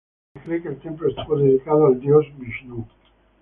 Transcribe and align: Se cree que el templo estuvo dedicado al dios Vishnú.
Se 0.33 0.39
cree 0.39 0.63
que 0.63 0.69
el 0.69 0.79
templo 0.79 1.09
estuvo 1.09 1.37
dedicado 1.37 1.85
al 1.85 1.99
dios 1.99 2.25
Vishnú. 2.39 2.87